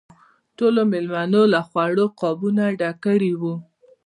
ټولو 0.57 0.81
مېلمنو 0.91 1.41
له 1.53 1.61
خوړو 1.67 2.05
قابونه 2.19 2.63
ډک 2.79 2.95
کړي 3.05 3.31
وو. 3.39 3.53